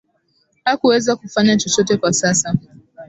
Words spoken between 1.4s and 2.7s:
chochote kwa sasa